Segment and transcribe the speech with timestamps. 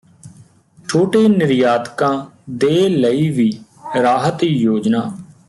[0.89, 2.13] ਛੋਟੇ ਨਿਰਯਾਤਕਾਂ
[2.49, 3.51] ਦੇ ਲਈ ਵੀ
[4.01, 5.11] ਰਾਹਤ ਯੋਜਨਾ